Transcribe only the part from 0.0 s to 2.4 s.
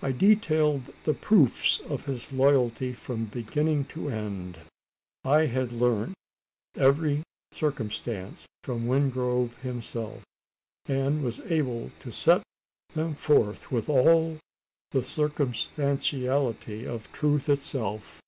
I detailed the proofs of his